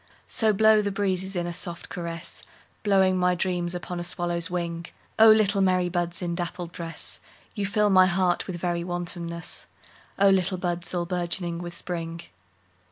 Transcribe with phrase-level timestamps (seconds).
[0.25, 2.41] So blow the breezes in a soft caress,
[2.81, 7.19] Blowing my dreams upon a swallow's wing;O little merry buds in dappled dress,
[7.53, 12.21] You fill my heart with very wantonness—O little buds all bourgeoning with Spring!